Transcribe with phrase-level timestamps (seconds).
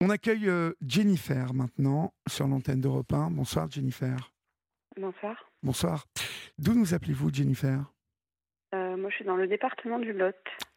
[0.00, 3.30] On accueille euh, Jennifer maintenant sur l'antenne d'Europe 1.
[3.32, 4.32] Bonsoir Jennifer.
[4.96, 5.50] Bonsoir.
[5.62, 6.06] Bonsoir.
[6.58, 7.92] D'où nous appelez-vous Jennifer?
[8.74, 10.36] Euh, moi, je suis dans le département du Lot.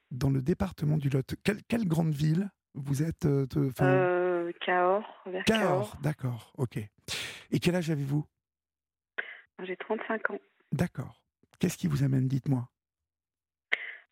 [0.10, 1.36] Dans le département du Lot.
[1.44, 5.62] Quelle, quelle grande ville vous êtes euh, de- Euh, Cahors, vers Cahors.
[5.92, 6.78] Cahors, d'accord, ok.
[7.52, 8.26] Et quel âge avez-vous?
[9.64, 10.40] J'ai 35 ans.
[10.72, 11.22] D'accord.
[11.60, 12.28] Qu'est-ce qui vous amène?
[12.28, 12.68] Dites-moi.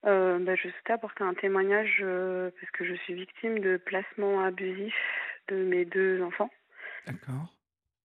[0.05, 4.41] Euh, bah, je souhaitais apporter un témoignage euh, parce que je suis victime de placement
[4.41, 4.93] abusif
[5.49, 6.49] de mes deux enfants.
[7.05, 7.53] D'accord.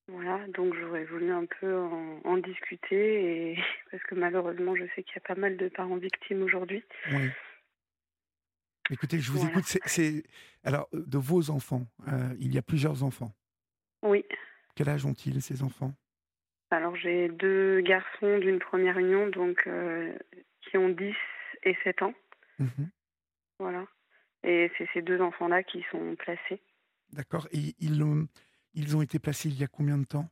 [0.09, 3.59] Voilà, donc j'aurais voulu un peu en, en discuter et
[3.91, 6.83] parce que malheureusement, je sais qu'il y a pas mal de parents victimes aujourd'hui.
[7.13, 7.31] Oui.
[8.91, 9.53] Écoutez, je vous Voilà.
[9.53, 9.65] écoute.
[9.87, 10.25] c'est-
[10.65, 11.87] alors euh, de vos enfants.
[12.09, 13.33] euh, il y a plusieurs enfants.
[14.03, 14.25] Oui.
[14.75, 15.93] Quel âge ont-ils ces enfants?
[16.71, 20.13] Alors j'ai deux garçons d'une première union, donc euh,
[20.63, 21.15] qui ont 10
[21.65, 22.15] et 7 ans.
[22.59, 22.91] Mhm.
[23.59, 23.87] Voilà.
[24.43, 26.61] Et c'est ces deux enfants-là qui sont placés.
[27.13, 27.49] D'accord.
[27.53, 28.27] Et ils ont,
[28.75, 30.29] ils ont été placés il y a combien de temps?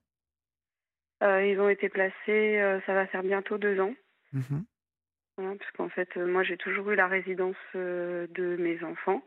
[1.22, 3.94] Euh, ils ont été placés, euh, ça va faire bientôt deux ans.
[4.32, 4.64] Mhm.
[5.36, 9.24] Voilà, parce qu'en fait, euh, moi, j'ai toujours eu la résidence euh, de mes enfants.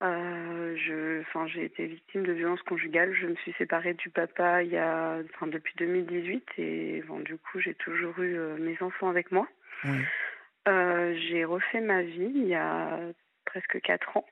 [0.00, 3.14] Je, enfin, j'ai été victime de violences conjugales.
[3.14, 7.36] Je me suis séparée du papa il y a, enfin, depuis 2018 et bon, du
[7.36, 9.48] coup, j'ai toujours eu mes enfants avec moi.
[9.84, 9.98] Oui.
[10.68, 13.00] Euh, j'ai refait ma vie il y a
[13.46, 14.26] presque quatre ans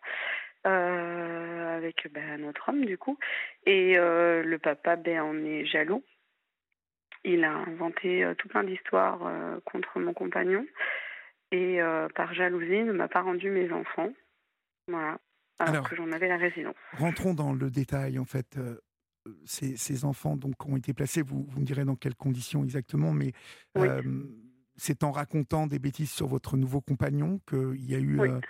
[0.66, 3.18] euh, avec ben, notre homme du coup
[3.64, 6.04] et euh, le papa ben en est jaloux.
[7.24, 9.18] Il a inventé tout plein d'histoires
[9.64, 10.64] contre mon compagnon
[11.50, 11.80] et
[12.14, 14.12] par jalousie ne m'a pas rendu mes enfants.
[14.86, 15.18] Voilà.
[15.58, 16.76] Alors, Alors- que j'en avais la résidence.
[16.92, 18.56] Rentrons dans le détail, en fait.
[19.44, 23.12] ces, ces enfants donc, ont été placés, vous, vous me direz dans quelles conditions exactement,
[23.12, 23.32] mais
[23.74, 23.88] Oui.
[24.76, 28.28] C'est en racontant des bêtises sur votre nouveau compagnon qu'il y a eu Oui.
[28.28, 28.40] euh,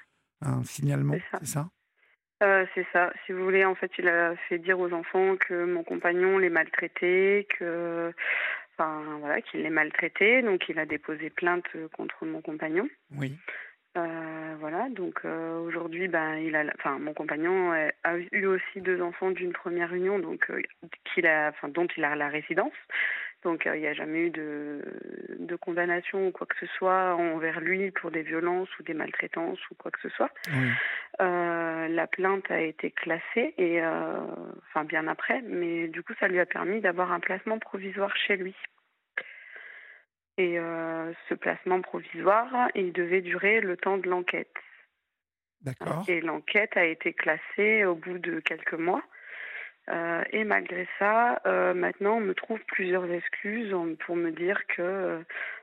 [0.43, 1.39] un signalement, C'est ça.
[1.41, 1.69] c'est ça?
[2.43, 3.13] Euh, c'est ça.
[3.25, 6.51] Si vous voulez, en fait, il a fait dire aux enfants que mon compagnon les
[6.51, 8.13] maltraitait, que,
[8.75, 10.43] enfin, voilà, qu'il les maltraitait.
[10.43, 11.65] Donc, il a déposé plainte
[11.97, 12.89] contre mon compagnon.
[13.17, 13.35] Oui.
[13.97, 14.91] Euh, voilà.
[14.91, 19.55] Donc, euh, aujourd'hui, ben, il a, enfin, mon compagnon a, eu aussi deux enfants d'une
[19.55, 20.51] première union, donc
[21.15, 22.75] qu'il a, enfin, dont il a la résidence.
[23.45, 24.83] Donc, euh, il n'y a jamais eu de,
[25.39, 29.61] de condamnation ou quoi que ce soit envers lui pour des violences ou des maltraitances
[29.71, 30.31] ou quoi que ce soit.
[30.49, 30.71] oui.
[31.21, 34.21] Euh, la plainte a été classée et euh,
[34.69, 38.37] enfin bien après, mais du coup ça lui a permis d'avoir un placement provisoire chez
[38.37, 38.55] lui.
[40.37, 44.53] Et euh, ce placement provisoire, il devait durer le temps de l'enquête.
[45.63, 46.05] D'accord.
[46.07, 49.03] Et l'enquête a été classée au bout de quelques mois.
[49.89, 54.83] Euh, et malgré ça, euh, maintenant, on me trouve plusieurs excuses pour me dire que,
[54.83, 55.19] euh,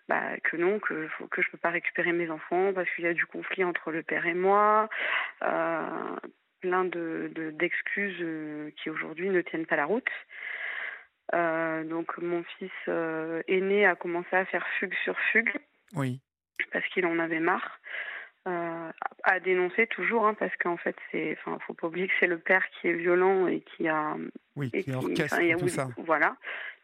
[0.08, 3.08] bah, que non, que, que je ne peux pas récupérer mes enfants parce qu'il y
[3.08, 4.90] a du conflit entre le père et moi.
[5.44, 6.16] Euh,
[6.62, 10.10] plein de, de- d'excuses euh, qui aujourd'hui ne tiennent pas la route.
[11.34, 12.72] Donc mon fils
[13.48, 15.52] aîné a commencé à faire fugue sur fugue
[15.96, 16.22] Oui.
[16.72, 17.80] parce qu'il en avait marre.
[18.46, 18.92] Euh,
[19.24, 22.40] à dénoncer toujours, hein, parce qu'en fait, c'est, enfin, faut pas oublier que c'est le
[22.40, 24.18] père qui est violent et qui a,
[24.58, 25.88] Oui, et qui orchestre enfin, a- tout oui, ça.
[26.00, 26.36] voilà,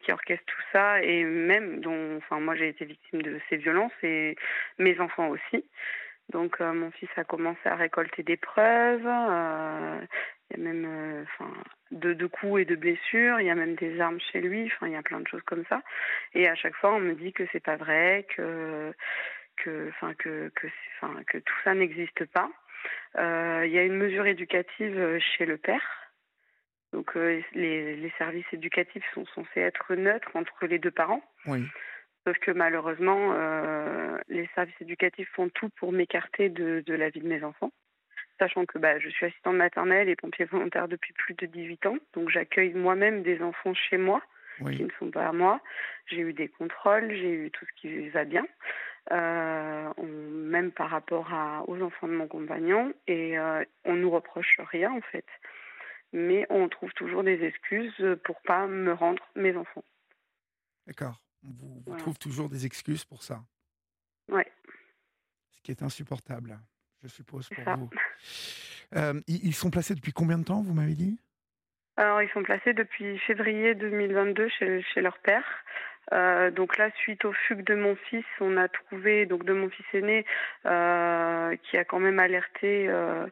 [0.01, 3.91] qui orchestre tout ça et même dont, enfin, moi j'ai été victime de ces violences
[4.03, 4.37] et
[4.77, 5.65] mes enfants aussi.
[6.29, 9.05] Donc euh, mon fils a commencé à récolter des preuves.
[9.05, 9.99] euh,
[10.51, 11.51] il y a même, euh, enfin,
[11.91, 13.41] de, de coups et de blessures.
[13.41, 14.65] Il y a même des armes chez lui.
[14.67, 15.81] Enfin, il y a plein de choses comme ça.
[16.33, 18.93] Et à chaque fois, on me dit que c'est pas vrai, que
[19.63, 22.49] que, enfin, que, que, c'est- enfin, que tout ça n'existe pas.
[23.17, 25.83] Euh, il y a une mesure éducative chez le père.
[26.93, 31.23] Donc euh, les, les services éducatifs sont censés être neutres entre les deux parents.
[31.45, 31.63] Oui.
[32.25, 37.21] Sauf que malheureusement, euh, les services éducatifs font tout pour m'écarter de, de la vie
[37.21, 37.71] de mes enfants.
[38.39, 41.97] Sachant que bah, je suis assistante maternelle et pompier volontaire depuis plus de 18 ans.
[42.13, 44.21] Donc j'accueille moi-même des enfants chez moi
[44.75, 45.61] qui ne sont pas à moi.
[46.07, 48.45] J'ai eu des contrôles, j'ai eu tout ce qui va bien,
[49.11, 54.09] euh, on- même par rapport à, aux enfants de mon compagnon, et euh, on nous
[54.09, 55.25] reproche rien en fait.
[56.11, 59.83] Mais on trouve toujours des excuses pour pas me rendre mes enfants.
[60.87, 61.21] D'accord.
[61.43, 61.99] On vous, vous Voilà.
[62.01, 63.41] trouve toujours des excuses pour ça.
[64.27, 64.47] Ouais.
[65.51, 66.57] Ce qui est insupportable,
[67.03, 67.75] je suppose, pour ça.
[67.75, 67.89] vous.
[68.95, 71.19] Euh, ils, ils sont placés depuis combien de temps, vous m'avez dit?
[71.95, 75.45] Alors, ils sont placés depuis février 2022 chez, chez leur père.
[76.11, 79.69] Euh, donc là, suite aux fugues de mon fils, on a trouvé, donc de mon
[79.69, 80.25] fils aîné,
[80.65, 83.25] euh, qui a quand même alerté euh,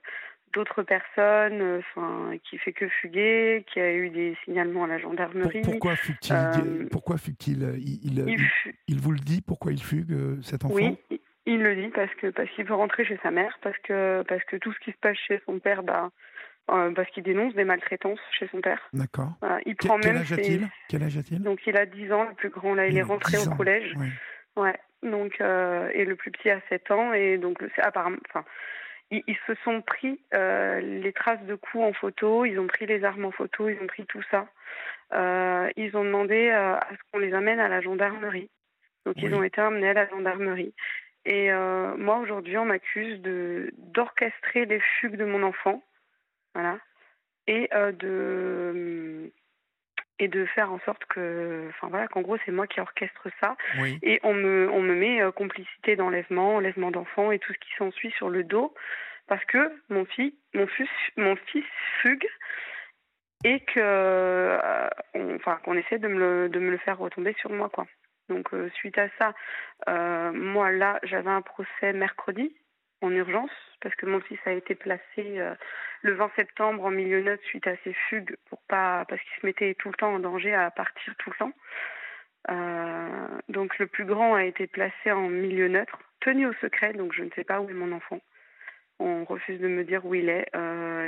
[0.53, 5.62] d'autres personnes, enfin, qui fait que fuguer, qui a eu des signalements à la gendarmerie.
[5.62, 9.81] Pourquoi fugue-t-il Pourquoi fugue-t-il il, il, Il il- fu- il vous le dit Pourquoi il
[9.81, 13.18] fugue, cet enfant Oui, il- il le dit parce que parce qu'il veut rentrer chez
[13.24, 16.12] sa mère, parce que parce que tout ce qui se passe chez son père, bah,
[16.68, 18.81] parce qu'il dénonce des maltraitances chez son père.
[18.94, 19.31] D'accord.
[19.66, 20.68] il prend quel, même âge a-t-il?
[20.90, 21.42] Quel âge a-t-il?
[21.42, 23.94] Donc il a 10 ans, le plus grand là, il est rentré au collège.
[24.56, 24.75] Ouais.
[25.04, 28.44] Donc et le plus petit a 7 ans et donc apparemment enfin
[29.10, 33.25] ils, se sont pris les traces de coups en photo, ils ont pris les armes
[33.25, 34.48] en photo, ils ont pris tout ça.
[35.78, 38.50] ils ont demandé à ce qu'on les amène à la gendarmerie.
[39.06, 40.74] Donc ils ont été amenés à la gendarmerie.
[41.28, 45.84] Et euh, moi aujourd'hui, on m'accuse de d'orchestrer les fugues de mon enfant,
[46.57, 46.80] voilà,
[47.45, 49.31] et euh, de
[50.18, 53.56] et de faire en sorte que, enfin voilà, qu'en gros c'est moi qui orchestre ça.
[54.01, 57.69] Et on me on me met euh, complicité d'enlèvement, enlèvement d'enfants et tout ce qui
[57.77, 58.74] s'ensuit sur le dos,
[59.27, 61.65] parce que mon fils mon fils mon fils
[62.01, 62.27] fugue
[63.44, 64.57] et que
[65.36, 67.86] enfin qu'on essaie de me le de me le faire retomber sur moi quoi.
[68.30, 69.33] Donc euh, suite à ça,
[69.88, 72.56] euh, moi là, j'avais un procès mercredi
[73.02, 73.52] en urgence
[73.82, 75.54] parce que mon fils a été placé euh,
[76.02, 79.46] le 20 septembre en milieu neutre suite à ses fugues pour pas parce qu'il se
[79.46, 81.54] mettait tout le temps en danger à partir tout le temps.
[83.50, 87.24] donc le plus grand a été placé en milieu neutre, tenu au secret, donc je
[87.24, 88.20] ne sais pas où est mon enfant.
[89.00, 90.50] On refuse de me dire où il est.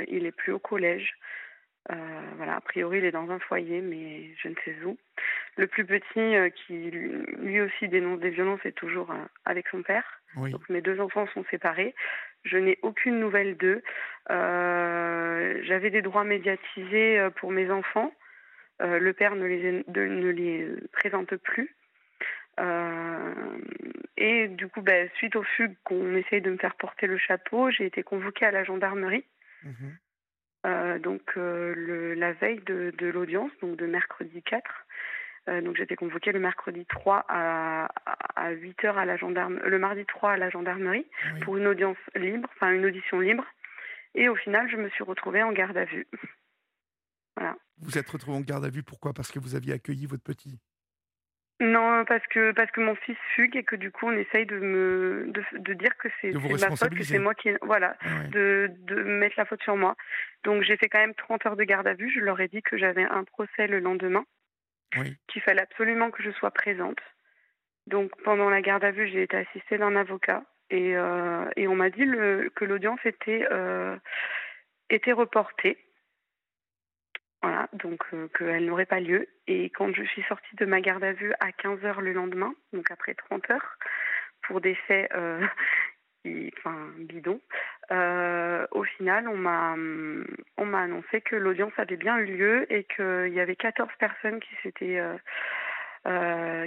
[0.08, 1.14] il est plus au collège.
[1.90, 1.94] Euh,
[2.36, 4.98] voilà, a priori, il est dans un foyer, mais je ne sais où.
[5.56, 9.82] Le plus petit, euh, qui lui aussi dénonce des violences, est toujours euh, avec son
[9.82, 10.20] père.
[10.36, 11.94] Donc mes deux enfants sont séparés.
[12.44, 13.82] Je n'ai aucune nouvelle d'eux.
[14.28, 18.14] J'avais des droits médiatisés pour mes enfants.
[18.78, 21.74] le père ne les, ne les présente plus.
[24.16, 27.72] et du coup, bah, suite aux fugues qu'on essaye de me faire porter le chapeau,
[27.72, 29.24] j'ai été convoquée à la gendarmerie.
[29.64, 29.96] Mhm.
[30.66, 34.62] Euh, donc euh, le, la veille de, de l'audience, donc de mercredi 4.
[35.48, 37.88] Euh, donc j'étais convoquée le mercredi 3 à,
[38.36, 41.06] à 8 heures à la gendarme, le mardi 3 à la gendarmerie
[41.42, 43.44] pour une audience libre, enfin une audition libre.
[44.14, 46.06] Et au final, je me suis retrouvée en garde à vue.
[47.36, 47.56] voilà.
[47.78, 49.14] Vous êtes retrouvée en garde à vue pourquoi?
[49.14, 50.58] Parce que vous aviez accueilli votre petit
[51.60, 54.58] non, parce que parce que mon fils fugue et que du coup on essaye de
[54.58, 58.70] me de, de dire que c'est ma faute, que c'est moi qui voilà, ah de
[58.86, 59.94] de mettre la faute sur moi.
[60.42, 62.10] Donc j'ai fait quand même 30 heures de garde à vue.
[62.10, 64.24] Je leur ai dit que j'avais un procès le lendemain,
[65.28, 66.98] qu'il fallait absolument que je sois présente.
[67.86, 71.76] Donc pendant la garde à vue, j'ai été assistée d'un avocat et euh, et on
[71.76, 73.98] m'a dit le, que l'audience était euh,
[74.88, 75.76] était reportée
[77.42, 79.26] voilà, donc euh, qu'elle n'aurait pas lieu.
[79.46, 82.54] Et quand je suis sortie de ma garde à vue à 15 heures le lendemain,
[82.72, 83.78] donc après 30 heures,
[84.46, 85.40] pour des faits euh,
[86.58, 87.40] enfin, bidons,
[87.92, 89.74] euh, au final, on m'a,
[90.58, 94.40] on m'a annoncé que l'audience avait bien eu lieu et qu'il y avait 14 personnes
[94.40, 95.00] qui s'étaient.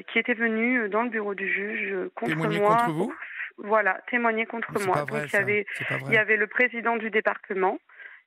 [0.08, 2.78] qui étaient venues dans le bureau du juge contre moi.
[2.78, 3.14] Contre vous?
[3.60, 5.06] Voilà, témoigner contre moi.
[5.06, 5.66] donc il y avait,
[6.08, 7.78] il y avait le président du département,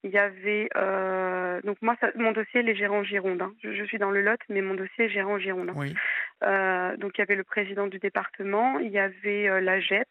[0.03, 3.41] il y avait euh, donc moi mon dossier est gérant Gironde.
[3.41, 3.53] Hein.
[3.63, 5.71] Je, suis dans le Lot, mais mon dossier est gérant Gironde.
[5.75, 5.95] Oui.
[6.43, 10.07] Euh, donc il y avait le président du département, il y avait euh, la GEP,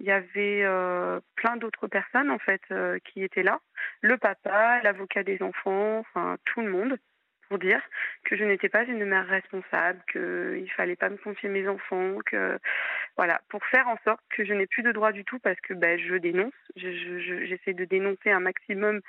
[0.00, 3.60] il y avait euh, plein d'autres personnes en fait euh, qui étaient là,
[4.00, 6.96] le papa, l'avocat des enfants, enfin tout le monde
[7.52, 7.82] pour dire
[8.24, 12.58] que je n'étais pas une mère responsable, qu'il fallait pas me confier mes enfants, que
[13.18, 15.74] voilà, pour faire en sorte que je n'ai plus de droit du tout parce que
[15.74, 19.02] ben, je dénonce, j'essaie de dénoncer un maximum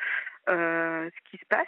[0.49, 1.67] euh, ce qui se passe.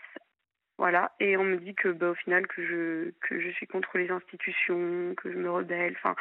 [0.77, 3.97] Voilà, et on me dit que bah, au final que je que je suis contre
[3.97, 5.95] les institutions, que je me rebelle.
[5.95, 6.15] Enfin,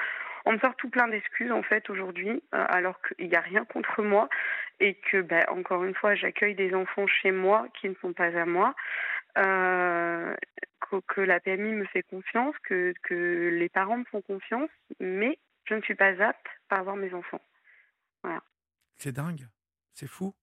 [0.45, 3.65] on me sort tout plein d'excuses en fait aujourd'hui, euh, alors qu'il n'y a rien
[3.65, 4.29] contre moi
[4.79, 8.39] et que bah, encore une fois j'accueille des enfants chez moi qui ne sont pas
[8.39, 8.77] à moi
[9.39, 10.35] euh,
[11.09, 15.75] que, la PMI me fait confiance, que, que les parents me font confiance, mais je
[15.75, 17.41] ne suis pas apte à avoir mes enfants.
[18.23, 18.43] Voilà.
[18.99, 19.47] C'est dingue,
[19.93, 20.35] c'est fou.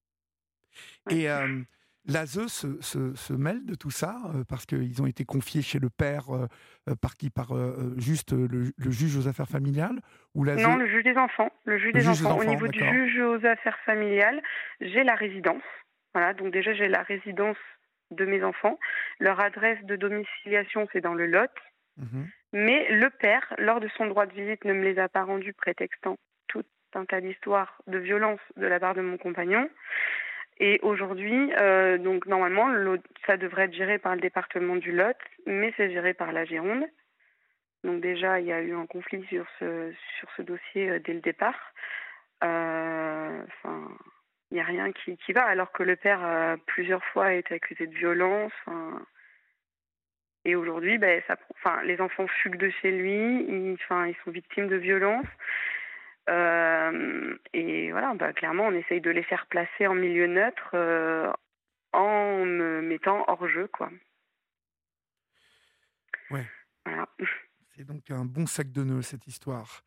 [1.10, 1.62] Et euh,
[2.06, 5.80] l'ASE se, se, se, mêle de tout ça euh, parce qu'ils ont été confiés chez
[5.80, 7.30] le père euh, par qui?
[7.30, 7.54] Par
[7.98, 10.00] juste le, juge aux affaires familiales
[10.34, 11.52] ou Non, le juge des enfants.
[11.66, 12.38] Le juge, des, enfants.
[12.38, 14.42] Au niveau du juge aux affaires familiales,
[14.80, 15.64] j'ai la résidence.
[16.14, 17.58] Voilà, donc déjà j'ai la résidence
[18.12, 18.80] de mes enfants.
[19.20, 21.52] Leur adresse de domiciliation, c'est dans le Lot.
[21.98, 22.28] Mhm.
[22.54, 25.54] Mais le père, lors de son droit de visite, ne me les a pas rendus,
[25.54, 29.70] prétextant tout un tas d'histoires de violence de la part de mon compagnon.
[30.60, 32.68] Et aujourd'hui, euh, donc normalement,
[33.26, 36.86] ça devrait être géré par le département du Lot, mais c'est géré par la Gironde.
[37.84, 41.14] Donc déjà, il y a eu un conflit sur ce, sur ce dossier euh, dès
[41.14, 41.74] le départ.
[42.44, 43.88] Euh, enfin,
[44.52, 47.56] il n'y a rien qui, qui, va, alors que le père a plusieurs fois été
[47.56, 48.54] accusé de violence.
[50.46, 54.32] et aujourd'hui, ben, ça, enfin, les enfants fuguent de chez lui, ils, enfin, ils sont
[54.32, 55.26] victimes de violence.
[56.30, 60.72] Euh, et voilà, bah, clairement, on essaye de les faire placer en milieu neutre.
[60.74, 61.32] Euh,
[61.94, 63.90] en me mettant hors jeu, quoi.
[66.30, 66.46] Ouais.
[66.86, 67.08] Voilà.
[67.76, 69.84] C'est donc un bon sac de nœuds, cette histoire.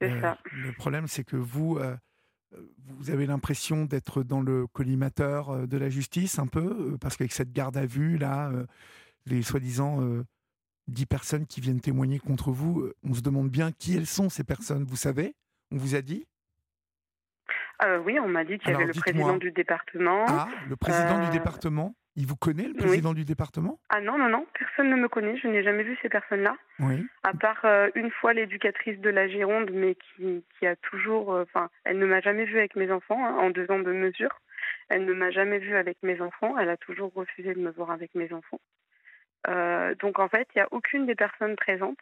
[0.00, 0.38] C'est Euh, ça.
[0.52, 1.96] le problème, c'est que vous, euh, euh,
[2.86, 6.60] vous avez l'impression d'être dans le collimateur euh, de la justice, un peu,
[6.94, 8.66] euh, parce qu'avec cette garde à vue, là, euh,
[9.26, 10.24] les soi-disant euh,
[10.86, 14.28] dix personnes qui viennent témoigner contre vous, euh, on se demande bien qui elles sont,
[14.30, 14.84] ces personnes.
[14.84, 15.34] Vous savez?
[15.70, 16.26] On vous a dit?
[17.84, 20.24] Euh, oui, on m'a dit qu'il y Alors, avait le président du département.
[20.26, 21.94] Ah, le président du Euh, département?
[22.20, 22.86] Il vous connaît, le oui.
[22.88, 23.78] président du département?
[23.90, 25.36] Ah non, non, non, personne ne me connaît.
[25.36, 26.56] Je n'ai jamais vu ces personnes-là.
[26.80, 27.06] Oui.
[27.22, 31.32] À part euh, une fois l'éducatrice de la Gironde, mais qui, qui a toujours.
[31.32, 33.92] euh, Enfin, elle ne m'a jamais vue avec mes enfants hein, en deux ans de
[33.92, 34.40] mesure.
[34.88, 36.58] Elle ne m'a jamais vue avec mes enfants.
[36.58, 38.60] Elle a toujours refusé de me voir avec mes enfants.
[39.46, 41.98] Euh, donc en fait, il n'y a aucune des personnes présentes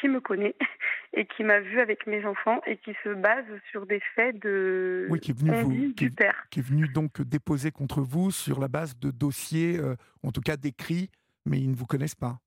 [0.00, 0.54] qui me connaît
[1.14, 5.06] et qui m'a vue avec mes enfants et qui se base sur des faits de
[5.10, 6.46] Oui, qui est venu vous- qui- du père.
[6.50, 10.40] qui est venu donc déposer contre vous sur la base de dossiers, euh, en tout
[10.40, 11.10] cas d'écrits,
[11.46, 12.38] mais ils ne vous connaissent pas.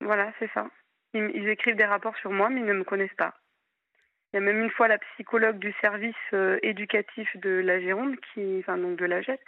[0.00, 0.68] Voilà, c'est ça.
[1.14, 3.34] Ils, ils écrivent des rapports sur moi, mais ils ne me connaissent pas.
[4.32, 8.16] Il y a même une fois la psychologue du service euh, éducatif de la Gironde,
[8.34, 9.40] qui, enfin donc de la Jette,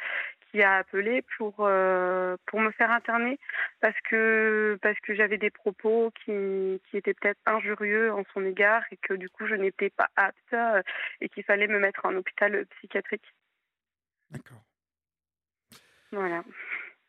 [0.51, 3.39] qui a appelé pour euh, pour me faire interner
[3.81, 8.83] parce que parce que j'avais des propos qui qui étaient peut-être injurieux en son égard
[8.91, 10.83] et que du coup je n'étais pas apte euh,
[11.21, 13.35] et qu'il fallait me mettre en hôpital psychiatrique.
[14.31, 14.63] D'accord.
[16.13, 16.43] Voilà.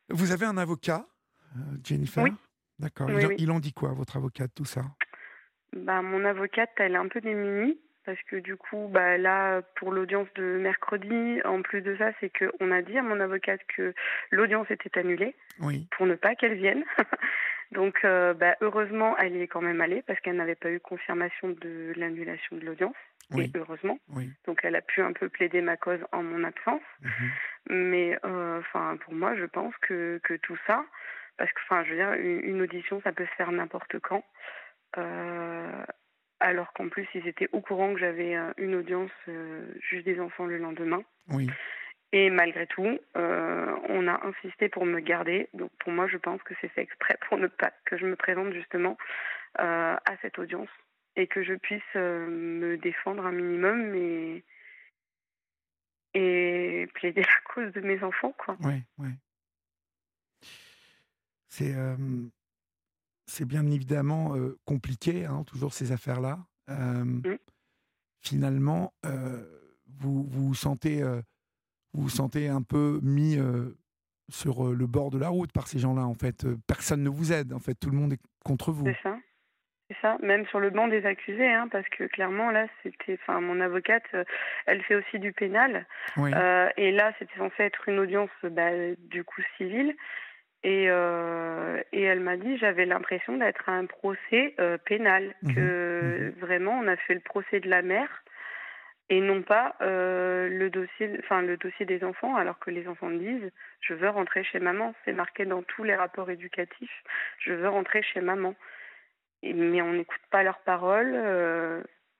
[0.09, 1.05] Vous avez un avocat,
[1.55, 2.23] euh, Jennifer?
[2.23, 2.31] Oui.
[2.79, 3.07] D'accord.
[3.09, 3.35] Oui, il, oui.
[3.39, 4.81] il en dit quoi, votre avocat, tout ça?
[5.73, 9.91] Bah, mon avocate, elle est un peu démunie parce que du coup, bah, là, pour
[9.91, 13.93] l'audience de mercredi, en plus de ça, c'est qu'on a dit à mon avocate que
[14.31, 15.87] l'audience était annulée Oui.
[15.91, 16.83] pour ne pas qu'elle vienne.
[17.71, 20.79] Donc, euh, bah, heureusement, elle y est quand même allée parce qu'elle n'avait pas eu
[20.79, 22.95] confirmation de l'annulation de l'audience.
[23.31, 23.51] Oui.
[23.53, 23.99] Et heureusement.
[24.15, 24.31] Oui.
[24.47, 26.81] Donc, elle a pu un peu plaider ma cause en mon absence.
[27.01, 27.29] Mhm.
[27.69, 28.61] Mais euh,
[29.01, 30.83] pour moi, je pense que, que tout ça,
[31.37, 34.23] parce que enfin, je veux dire, une, une audition, ça peut se faire n'importe quand.
[34.97, 35.83] Euh,
[36.39, 40.19] alors qu'en plus, ils étaient au courant que j'avais euh, une audience euh, juge des
[40.19, 41.03] enfants le lendemain.
[41.29, 41.49] Oui.
[42.11, 45.47] Et malgré tout, euh, on a insisté pour me garder.
[45.53, 48.15] Donc pour moi, je pense que c'est fait exprès pour ne pas que je me
[48.15, 48.97] présente justement
[49.59, 50.69] euh, à cette audience
[51.15, 54.43] et que je puisse euh, me défendre un minimum et,
[56.15, 58.57] et plaider la cause de mes enfants, quoi.
[58.61, 58.81] Oui.
[58.97, 59.09] Oui.
[61.51, 61.75] C'est
[63.29, 66.39] c'est bien évidemment euh, compliqué, hein, toujours ces affaires-là.
[66.69, 67.37] Euh,
[68.21, 69.45] Finalement, euh,
[70.01, 71.21] vous vous sentez, euh,
[71.93, 73.37] vous vous sentez un peu mis
[74.29, 76.01] sur le bord de la route par ces gens-là.
[76.01, 77.53] En fait, personne ne vous aide.
[77.53, 78.85] En fait, tout le monde est contre vous.
[78.85, 79.15] C'est ça.
[79.89, 83.41] C'est ça, même sur le banc des accusés, hein, parce que clairement là, c'était, enfin,
[83.41, 84.23] mon avocate, euh,
[84.67, 86.31] elle fait aussi du pénal, Oui.
[86.35, 88.69] Euh, et là, c'était censé être une audience, bah,
[88.99, 89.95] du coup civile,
[90.63, 95.53] et euh, et elle m'a dit, j'avais l'impression d'être à un procès euh, pénal, Mhm,
[95.55, 98.23] que vraiment on a fait le procès de la mère
[99.09, 103.09] et non pas euh, le dossier, enfin le dossier des enfants, alors que les enfants
[103.09, 103.51] disent,
[103.81, 107.03] je veux rentrer chez maman, c'est marqué dans tous les rapports éducatifs,
[107.39, 108.53] je veux rentrer chez maman.
[109.41, 111.15] Et- mais on n'écoute pas leurs paroles.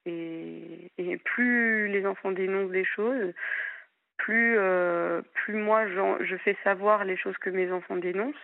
[0.05, 3.33] et, et plus les enfants dénoncent des choses,
[4.29, 8.35] plus, euh, plus moi je fais savoir les choses que mes enfants dénoncent,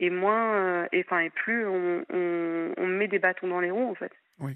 [0.00, 3.70] et moins, euh, et, enfin, et plus on, on, on met des bâtons dans les
[3.70, 4.12] roues en fait.
[4.38, 4.54] Oui.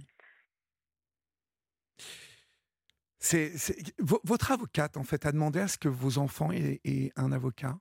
[3.18, 3.52] C'est,
[3.98, 7.76] votre avocate, en fait, a demandé à ce que vos enfants aient, aient un avocat?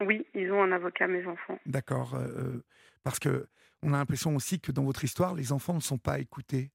[0.00, 1.58] Oui, ils ont un avocat, mes enfants.
[1.66, 2.16] D'accord.
[2.16, 2.64] euh,
[3.04, 3.46] parce que
[3.82, 6.72] on a l'impression aussi que dans votre histoire, les enfants ne sont pas écoutés.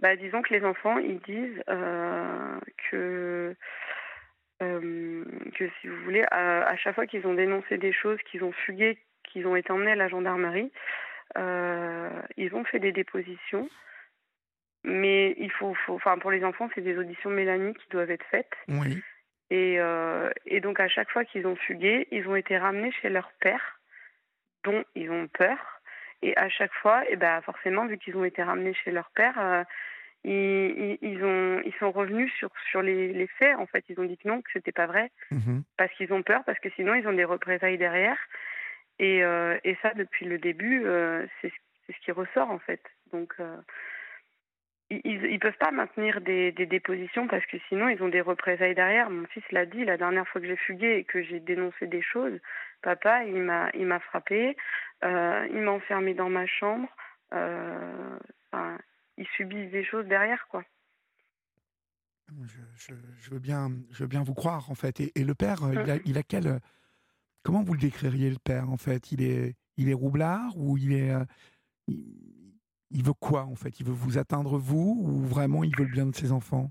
[0.00, 2.58] Bah, disons que les enfants, ils disent euh,
[2.90, 3.54] que,
[4.62, 8.42] euh, que, si vous voulez, à, à chaque fois qu'ils ont dénoncé des choses, qu'ils
[8.42, 10.72] ont fugué, qu'ils ont été emmenés à la gendarmerie,
[11.38, 13.68] euh, ils ont fait des dépositions.
[14.84, 18.26] Mais il faut, faut, enfin, pour les enfants, c'est des auditions Mélanie qui doivent être
[18.30, 18.52] faites.
[18.68, 19.00] Oui.
[19.50, 23.10] Et, euh, et donc, à chaque fois qu'ils ont fugué, ils ont été ramenés chez
[23.10, 23.80] leur père,
[24.64, 25.81] dont ils ont peur.
[26.22, 29.38] Et à chaque fois, et ben forcément, vu qu'ils ont été ramenés chez leur père,
[29.40, 29.64] euh,
[30.24, 33.56] ils, ils, ont, ils sont revenus sur, sur les, les faits.
[33.56, 35.64] En fait, ils ont dit que non, que c'était pas vrai, Mhm.
[35.76, 38.18] parce qu'ils ont peur, parce que sinon, ils ont des représailles derrière.
[39.00, 41.54] Et, euh, et ça, depuis le début, euh, c'est ce-
[41.86, 42.80] c'est ce qui ressort, en fait.
[43.12, 43.56] Donc, euh,
[44.90, 48.74] ils ne peuvent pas maintenir des, des dépositions parce que sinon ils ont des représailles
[48.74, 49.08] derrière.
[49.08, 52.02] Mon fils l'a dit la dernière fois que j'ai fugué et que j'ai dénoncé des
[52.02, 52.38] choses.
[52.82, 54.56] Papa, il m'a il m'a frappé,
[55.04, 56.88] euh, il m'a enfermé dans ma chambre.
[57.32, 58.18] Euh,
[58.50, 58.78] enfin,
[59.16, 60.64] ils subissent des choses derrière quoi.
[62.78, 65.00] Je, veux bien, je veux bien vous croire, en fait.
[65.00, 66.60] Et, le père, il a, il a quel.
[67.42, 69.12] Comment vous le décririez, le père, en fait?
[69.12, 71.12] Il est, il est roublard ou il est.
[71.88, 73.80] il, veut quoi, en fait?
[73.80, 76.70] Il veut vous atteindre, vous, ou vraiment il veut le bien de ses enfants?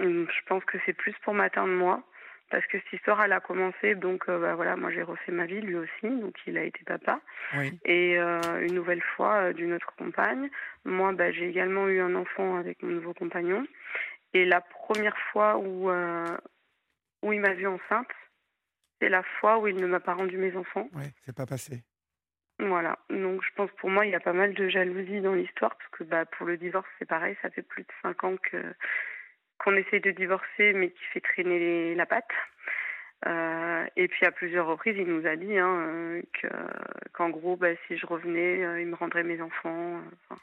[0.00, 2.02] Je pense que c'est plus pour m'atteindre, moi.
[2.50, 5.46] Parce que cette histoire, elle a commencé, donc euh, bah, voilà, moi j'ai refait ma
[5.46, 7.20] vie, lui aussi, donc il a été papa.
[7.84, 10.48] Et euh, une nouvelle fois euh, d'une autre compagne.
[10.84, 13.66] Moi, bah, j'ai également eu un enfant avec mon nouveau compagnon.
[14.32, 15.90] Et la première fois où,
[17.22, 18.10] où il m'a vue enceinte,
[19.00, 20.88] c'est la fois où il ne m'a pas rendu mes enfants.
[20.94, 21.82] Oui, c'est pas passé.
[22.58, 25.76] Voilà, donc je pense pour moi il y a pas mal de jalousie dans l'histoire
[25.76, 28.56] parce que bah pour le divorce c'est pareil, ça fait plus de cinq ans que
[29.58, 32.30] qu'on essaye de divorcer mais qui fait traîner la patte.
[33.26, 36.48] Euh, et puis à plusieurs reprises il nous a dit hein, que
[37.14, 39.96] qu'en gros bah, si je revenais euh, il me rendrait mes enfants.
[40.30, 40.34] Euh,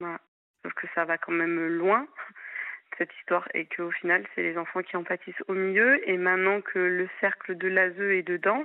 [0.00, 0.18] voilà.
[0.62, 2.06] Sauf que ça va quand même loin
[2.98, 6.08] cette histoire et qu'au final, c'est les enfants qui en pâtissent au milieu.
[6.08, 8.64] Et maintenant que le cercle de l'ASE est dedans,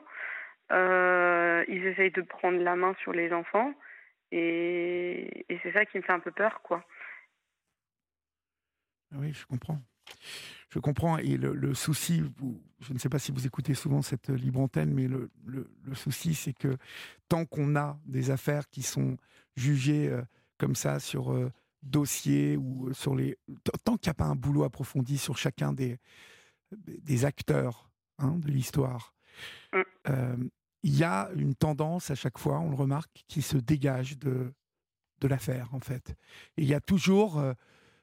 [0.69, 3.73] ils essayent de prendre la main sur les enfants.
[4.31, 6.83] Et, c'est ça qui me fait un peu peur, quoi.
[9.15, 9.81] Oui, je comprends.
[10.69, 11.17] Je comprends.
[11.17, 12.23] Et le, souci,
[12.79, 16.33] je ne sais pas si vous écoutez souvent cette libre antenne, mais le, le souci,
[16.33, 16.77] c'est que
[17.29, 19.17] tant qu'on a des affaires qui sont
[19.55, 20.21] jugées euh,
[20.57, 21.51] comme ça sur euh,
[21.83, 23.37] dossier ou sur les.
[23.83, 25.99] Tant qu'il n'y a pas un boulot approfondi sur chacun des,
[26.71, 29.13] des acteurs hein, de l'histoire,
[29.73, 29.81] mm.
[30.09, 30.37] euh,
[30.83, 34.53] il y a une tendance à chaque fois, on le remarque, qui se dégage de,
[35.19, 36.15] de l'affaire, en fait.
[36.55, 37.41] Et il y a toujours.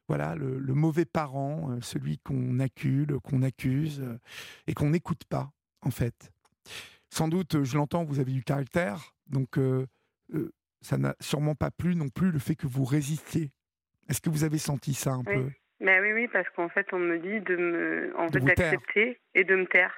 [0.04, 4.02] Euh, voilà, le, mauvais parent, euh, celui qu'on accule, qu'on accuse
[4.66, 5.50] et qu'on n'écoute pas,
[5.82, 6.32] en fait.
[7.10, 9.58] Sans doute, je l'entends, vous avez du caractère, donc
[10.80, 13.52] ça n'a sûrement pas plu non plus le fait que vous résistiez
[14.08, 15.50] est-ce que vous avez senti ça un peu?
[15.80, 19.44] Ben oui, oui, parce qu'en fait, on me dit de me, en fait, d'accepter et
[19.44, 19.94] de me taire.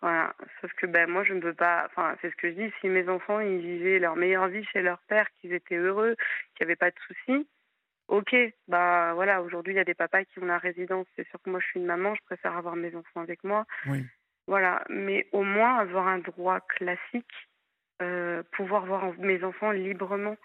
[0.00, 0.34] Voilà.
[0.60, 1.86] Sauf que ben moi, je ne peux pas.
[1.86, 2.72] Enfin, c'est ce que je dis.
[2.80, 6.16] Si mes enfants, ils vivaient leur meilleure vie chez leur père, qu'ils étaient heureux,
[6.54, 7.46] qu'il n'y avait pas de soucis,
[8.12, 8.36] ok.
[8.68, 9.42] Bah voilà.
[9.42, 11.06] Aujourd'hui, il y a des papas qui ont la résidence.
[11.16, 12.14] C'est sûr que moi, je suis une maman.
[12.14, 13.66] Je préfère avoir mes enfants avec moi.
[13.86, 14.04] Oui.
[14.46, 14.84] Voilà.
[14.88, 17.48] Mais au moins avoir un droit classique,
[18.02, 20.36] euh, pouvoir voir mes enfants librement.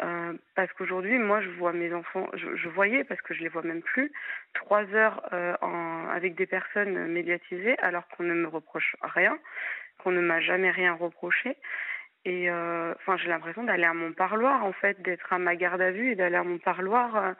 [0.00, 3.62] Euh, parce qu'aujourd'hui, moi, je vois mes enfants, je, voyais, parce que je les vois
[3.62, 4.12] même plus,
[4.54, 9.36] trois heures euh, en, avec des personnes médiatisées, alors qu'on ne me reproche rien,
[9.98, 11.56] qu'on ne m'a jamais rien reproché.
[12.24, 15.80] Et euh, enfin, j'ai l'impression d'aller à mon parloir, en fait, d'être à ma garde
[15.80, 17.34] à vue et d'aller à mon parloir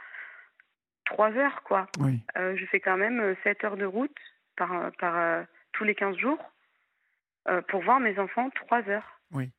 [1.04, 1.86] trois heures, quoi.
[2.00, 2.20] Oui.
[2.36, 4.16] je fais quand même sept heures de route
[4.56, 6.38] par, par tous les quinze jours
[7.68, 9.20] pour voir mes enfants trois heures.
[9.32, 9.50] Oui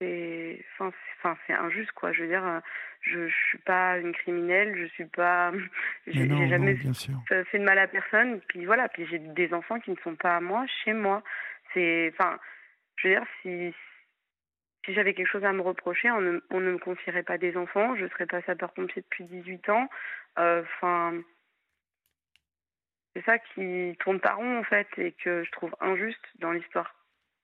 [0.00, 2.60] c'est enfin c'est injuste quoi je veux dire euh,
[3.02, 5.52] je, je suis pas une criminelle je suis pas
[6.06, 9.96] j'ai jamais fait de mal à personne puis voilà puis j'ai des enfants qui ne
[10.02, 11.22] sont pas à moi chez moi
[11.72, 12.38] c'est enfin
[12.96, 13.74] je veux dire si
[14.84, 17.56] si j'avais quelque chose à me reprocher on ne, on ne me confierait pas des
[17.56, 19.88] enfants je serais pas sapeur pompier depuis 18 ans
[20.38, 21.14] euh, enfin
[23.14, 26.94] c'est ça qui tourne pas rond en fait et que je trouve injuste dans l'histoire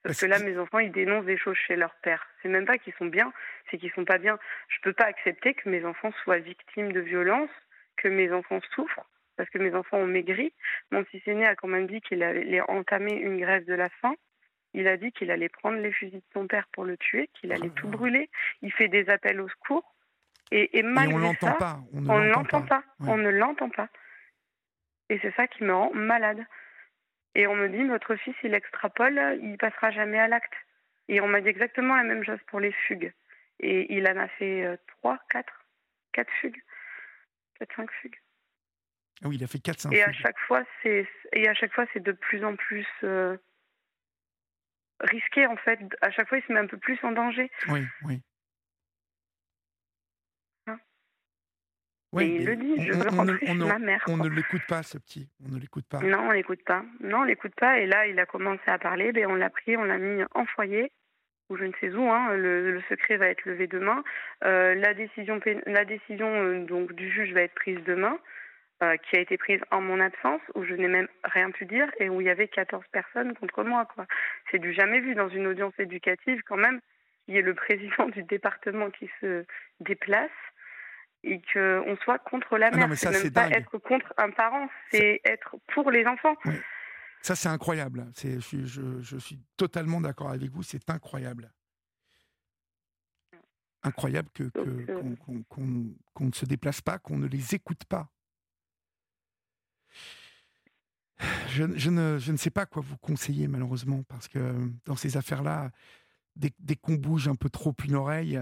[0.03, 2.25] parce que là, mes enfants, ils dénoncent des choses chez leur père.
[2.41, 3.31] C'est même pas qu'ils sont bien,
[3.69, 4.39] c'est qu'ils sont pas bien.
[4.67, 7.49] Je peux pas accepter que mes enfants soient victimes de violences,
[7.97, 9.05] que mes enfants souffrent,
[9.37, 10.53] parce que mes enfants ont maigri.
[10.91, 14.15] Mon fils aîné a quand même dit qu'il allait entamer une grève de la faim.
[14.73, 17.51] Il a dit qu'il allait prendre les fusils de son père pour le tuer, qu'il
[17.51, 18.29] allait tout brûler.
[18.61, 19.93] Il fait des appels au secours.
[20.51, 21.79] Et, et malgré on l'entend pas.
[21.93, 22.83] On ne l'entend pas.
[23.01, 23.89] On ne l'entend pas.
[25.09, 26.45] Et c'est ça qui me rend malade.
[27.35, 30.53] Et on me dit, notre fils, il extrapole, il passera jamais à l'acte.
[31.07, 33.13] Et on m'a dit exactement la même chose pour les fugues.
[33.59, 35.65] Et il en a fait euh, trois, quatre,
[36.13, 36.61] quatre fugues.
[37.59, 38.17] Quatre, cinq fugues.
[39.23, 41.73] Ah oui, il a fait quatre, cinq et À chaque fois, c'est, et à chaque
[41.73, 43.37] fois, c'est de plus en plus euh,
[45.01, 45.79] risqué, en fait.
[46.01, 47.49] À chaque fois, il se met un peu plus en danger.
[47.69, 48.21] Oui, oui.
[52.13, 54.03] Oui, il le dit, je veux rentrer chez ma mère.
[54.07, 55.29] On ne l'écoute pas, ce petit.
[55.45, 55.99] On ne l'écoute pas.
[55.99, 56.83] Non, on l'écoute pas.
[56.99, 57.79] Non, on l'écoute pas.
[57.79, 59.13] Et là, il a commencé à parler.
[59.13, 60.91] Ben, on l'a pris, on l'a mis en foyer,
[61.49, 62.09] ou je ne sais où.
[62.09, 62.33] Hein.
[62.35, 64.03] Le, secret va être levé demain.
[64.43, 68.19] Euh, la décision, la décision euh, donc du juge va être prise demain,
[68.81, 71.87] euh, qui a été prise en mon absence, où je n'ai même rien pu dire
[71.99, 73.85] et où il y avait 14 personnes contre moi.
[73.85, 74.07] Quoi.
[74.49, 76.81] C'est du jamais vu dans une audience éducative, quand même.
[77.27, 79.45] Il y ait le président du département qui se
[79.79, 80.31] déplace
[81.23, 82.97] et qu'on soit contre la ah mère.
[82.97, 86.35] c'est même pas être contre un parent, c'est être pour les enfants.
[87.21, 88.07] Ça, c'est incroyable.
[88.17, 91.51] Je, je, je, suis totalement d'accord avec vous, c'est incroyable.
[93.83, 94.49] incroyable que,
[95.49, 98.09] qu'on, ne se déplace pas, qu'on ne les écoute pas.
[101.49, 104.39] Je, ne, je, ne, sais pas quoi vous conseiller malheureusement parce que
[104.85, 105.69] dans ces affaires-là,
[106.35, 108.41] dès, dès qu'on bouge un peu trop une oreille,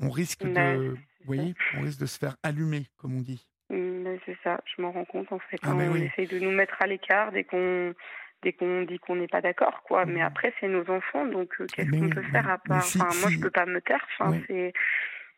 [0.00, 3.48] on risque de, voyez, on risque de se faire allumer, comme on dit.
[3.68, 5.58] Mmh, c'est ça, je m'en rends compte en fait.
[5.62, 7.94] Ah, on essaye de nous mettre à l'écart dès qu'on
[8.42, 10.06] dès qu'on dit qu'on n'est pas d'accord, quoi.
[10.06, 10.26] Mais mmh.
[10.26, 12.78] après, c'est nos enfants, donc euh, qu'est-ce qu'on peut faire à part?
[12.78, 14.04] enfin, Moi, je peux pas me taire.
[14.18, 14.40] Enfin,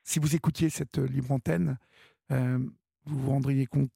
[0.05, 1.79] si vous écoutiez cette euh, libre antenne,
[2.31, 2.59] euh,
[3.05, 3.91] vous vous rendriez compte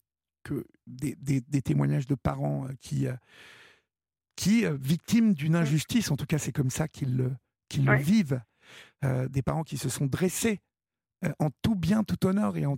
[0.47, 3.07] que des, des, des témoignages de parents qui,
[4.37, 5.57] qui victimes d'une mmh.
[5.57, 8.41] injustice, en tout cas, c'est comme ça qu'ils le vivent,
[9.03, 10.61] des parents qui se sont dressés
[11.39, 12.77] en tout bien, tout honneur et en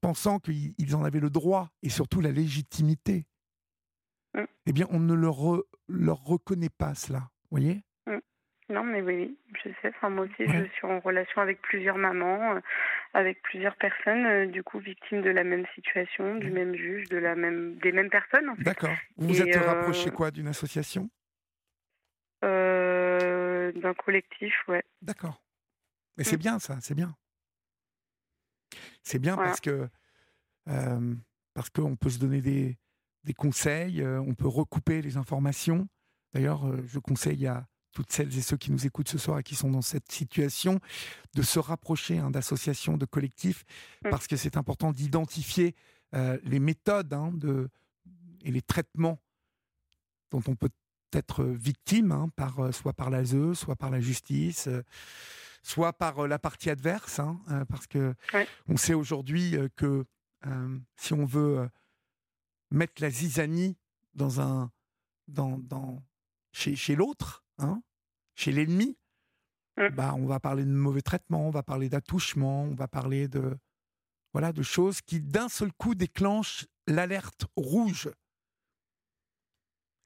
[0.00, 3.26] pensant qu'ils en avaient le droit et surtout la légitimité
[4.36, 4.44] Mm.
[4.66, 7.30] eh bien, on ne leur, leur reconnaît pas cela.
[7.44, 7.82] Vous voyez?
[8.68, 9.92] Non, mais oui, je sais.
[9.96, 12.60] Enfin, moi aussi, je suis en relation avec plusieurs mamans, euh,
[13.14, 17.16] avec plusieurs personnes, euh, du coup, victimes de la même situation, du même juge, de
[17.16, 18.48] la même, des mêmes personnes.
[18.48, 18.64] En fait.
[18.64, 18.96] D'accord.
[19.16, 21.08] Vous vous êtes rapproché euh, quoi d'une association?
[22.42, 24.84] D'un collectif, ouais.
[25.02, 25.42] D'accord.
[26.16, 26.40] Mais c'est mm.
[26.40, 27.14] bien ça, c'est bien.
[29.02, 29.88] C'est bien parce que
[31.54, 32.78] parce qu'on peut se donner des,
[33.26, 35.88] des conseils, euh, on peut recouper les informations.
[36.32, 37.66] D'ailleurs, euh, je conseille à
[37.96, 40.80] toutes celles et ceux qui nous écoutent ce soir et qui sont dans cette situation
[41.34, 43.64] de se rapprocher hein, d'associations, de collectifs,
[44.04, 44.10] mmh.
[44.10, 45.74] parce que c'est important d'identifier
[46.14, 47.70] euh, les méthodes hein, de,
[48.44, 49.18] et les traitements
[50.30, 50.68] dont on peut
[51.14, 54.68] être victime, hein, par, soit par l'ASE, soit par la justice,
[55.62, 57.22] soit par la partie adverse,
[57.70, 58.14] parce que
[58.68, 60.04] on sait aujourd'hui que
[60.96, 61.66] si on veut
[62.70, 63.78] mettre la zizanie
[64.14, 64.70] dans un,
[65.28, 66.02] dans, dans,
[66.52, 67.82] chez, chez l'autre, hein,
[68.36, 68.96] chez l'ennemi,
[69.76, 69.88] mmh.
[69.88, 73.56] bah, on va parler de mauvais traitement, on va parler d'attouchement, on va parler de,
[74.32, 78.10] voilà, de choses qui d'un seul coup déclenchent l'alerte rouge.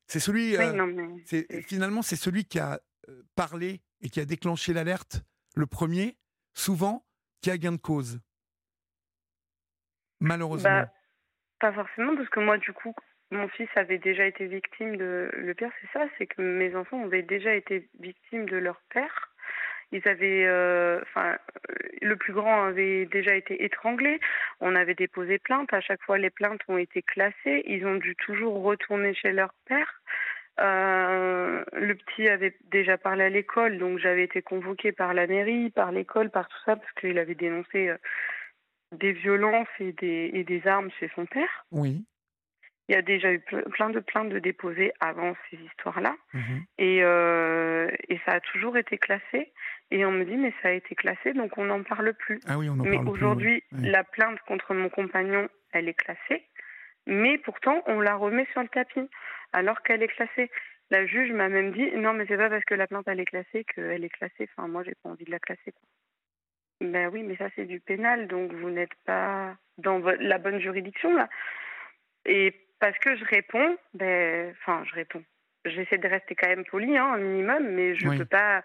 [0.06, 1.16] C'est celui, euh,
[1.66, 5.22] finalement, c'est celui qui a euh, parlé et qui a déclenché l'alerte
[5.54, 6.16] le premier,
[6.54, 7.06] souvent,
[7.42, 8.20] qui a gain de cause.
[10.20, 10.68] Malheureusement.
[10.68, 10.92] Bah,
[11.60, 12.94] pas forcément, parce que moi, du coup,
[13.30, 15.30] mon fils avait déjà été victime de.
[15.32, 19.30] Le pire, c'est ça, c'est que mes enfants avaient déjà été victimes de leur père.
[19.92, 21.36] Ils avaient, euh, enfin,
[22.00, 24.20] le plus grand avait déjà été étranglé.
[24.60, 25.72] On avait déposé plainte.
[25.72, 27.62] À chaque fois, les plaintes ont été classées.
[27.66, 30.00] Ils ont dû toujours retourner chez leur père.
[30.60, 35.70] Euh, le petit avait déjà parlé à l'école, donc j'avais été convoquée par la mairie,
[35.70, 37.96] par l'école, par tout ça, parce qu'il avait dénoncé euh,
[38.92, 41.64] des violences et des armes chez son père.
[41.72, 42.04] Oui.
[42.90, 46.16] Il y a déjà eu plein de plaintes de déposées avant ces histoires-là.
[46.34, 46.64] Mhm.
[46.78, 49.52] Et, euh, et ça a toujours été classé.
[49.92, 52.40] Et on me dit, mais ça a été classé, donc on n'en parle plus.
[52.48, 56.44] Ah oui, on en mais aujourd'hui, la plainte contre mon compagnon, elle est classée.
[57.06, 59.08] Mais pourtant, on la remet sur le tapis,
[59.52, 60.50] alors qu'elle est classée.
[60.90, 63.24] La juge m'a même dit, non, mais c'est pas parce que la plainte, elle est
[63.24, 64.48] classée qu'elle est classée.
[64.56, 65.72] Enfin, moi, j'ai pas envie de la classer.
[66.80, 71.14] Ben oui, mais ça c'est du pénal, donc vous n'êtes pas dans la bonne juridiction
[71.14, 71.28] là.
[72.24, 75.22] Et parce que je réponds, ben, enfin je réponds.
[75.64, 78.64] J'essaie de rester quand même poli, hein, un minimum, mais je ne peux pas.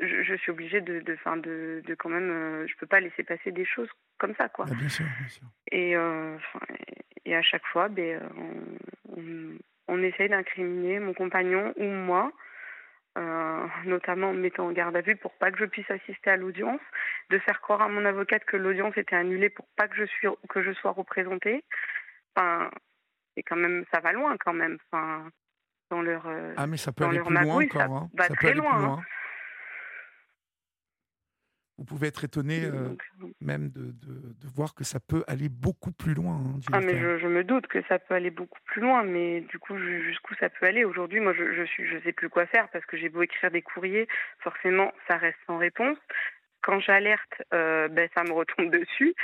[0.00, 2.30] Je, suis obligée de, de, fin, de, de quand même.
[2.30, 4.66] Euh, je peux pas laisser passer des choses comme ça, quoi.
[4.70, 5.42] Ah, bien sûr, bien sûr.
[5.72, 6.36] Et, euh,
[7.24, 12.32] et à chaque fois, ben, on, on, on essaye d'incriminer mon compagnon ou moi
[13.18, 16.30] euh, notamment en me mettant en garde à vue pour pas que je puisse assister
[16.30, 16.80] à l'audience,
[17.30, 20.28] de faire croire à mon avocate que l'audience était annulée pour pas que je, suis,
[20.48, 21.64] que je sois représentée.
[22.36, 22.70] Enfin,
[23.38, 24.78] c'est quand même, ça va loin quand même.
[24.90, 25.30] Enfin,
[25.90, 27.80] dans leur, euh, ah mais ça peut aller plus loin encore.
[27.80, 28.10] Ça hein.
[28.14, 28.98] va très loin.
[28.98, 29.02] Hein
[31.78, 32.96] vous pouvez être étonné euh,
[33.40, 36.34] même de, de, voir que ça peut aller beaucoup plus loin.
[36.34, 39.60] Hein, ah, mais je, me doute que ça peut aller beaucoup plus loin, mais du
[39.60, 40.84] coup, jusqu'où ça peut aller?
[40.84, 43.52] Aujourd'hui, moi, je, je suis, je sais plus quoi faire parce que j'ai beau écrire
[43.52, 44.08] des courriers,
[44.40, 45.98] forcément, ça reste sans réponse.
[46.62, 49.14] Quand j'alerte, euh, ben, ça me retombe dessus.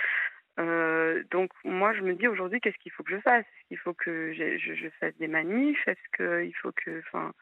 [0.61, 3.45] Euh, donc moi, je me dis aujourd'hui, qu'est-ce qu'il faut que je fasse?
[3.45, 5.87] Est-ce qu'il faut que je, je, fasse des manifs?
[5.89, 7.33] Est-ce qu'il faut que, enfin,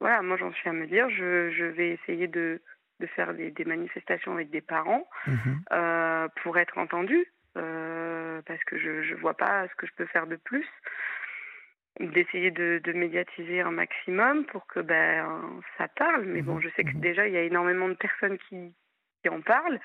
[0.00, 2.60] voilà, moi j'en suis à me dire, je, je vais essayer de
[3.02, 5.60] de faire des, manifestations avec des parents mhm.
[5.72, 7.26] euh, pour être entendu,
[7.58, 10.66] euh, parce que je ne vois pas ce que je peux faire de plus.
[12.00, 16.24] D'essayer de, médiatiser un maximum pour que ben, ça parle.
[16.24, 16.62] Mais bon, mhm.
[16.62, 17.00] je sais que mhm.
[17.00, 18.72] déjà, il y a énormément de personnes qui,
[19.28, 19.80] en parlent,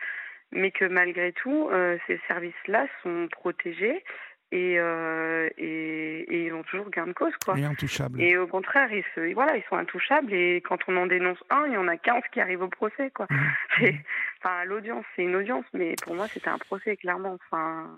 [0.51, 4.03] mais que malgré tout, euh, ces services-là sont protégés
[4.51, 7.57] et, euh, et, et, ils ont toujours gain de cause quoi.
[7.57, 8.21] Et intouchables.
[8.21, 11.65] Et au contraire, ils se, voilà, ils sont intouchables et quand on en dénonce un,
[11.67, 13.27] il y en a 15 qui arrivent au procès quoi.
[13.29, 13.85] Mmh.
[14.39, 17.37] Enfin, l'audience, c'est une audience, mais pour moi, c'était un procès clairement.
[17.51, 17.97] Enfin.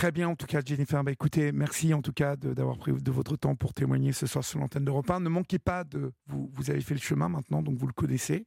[0.00, 1.04] Très bien, en tout cas, Jennifer.
[1.04, 4.42] Bah, écoutez, merci en tout cas d'avoir pris de votre temps pour témoigner ce soir
[4.42, 5.20] sur l'antenne d'Europe 1.
[5.20, 6.10] Ne manquez pas de.
[6.24, 8.46] Vous, vous avez fait le chemin maintenant, donc vous le connaissez.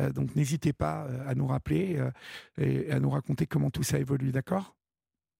[0.00, 2.10] Euh, donc n'hésitez pas euh, à nous rappeler euh,
[2.60, 4.74] et à nous raconter comment tout ça évolue, d'accord?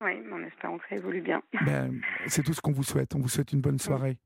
[0.01, 1.43] Oui, en espérant que ça évolue bien.
[1.67, 3.17] Ben, C'est tout ce qu'on vous souhaite.
[3.17, 4.17] On vous souhaite une bonne soirée.